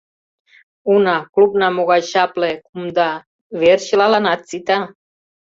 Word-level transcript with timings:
Уна, 0.93 1.15
клубна 1.33 1.67
могай 1.77 2.01
чапле, 2.11 2.51
кумда, 2.67 3.09
вер 3.59 3.79
чылаланат 3.87 4.41
сита. 4.49 4.79